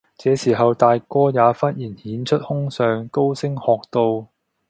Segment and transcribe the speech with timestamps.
[0.17, 4.25] 這時候，大哥也忽然顯出凶相，高聲喝道，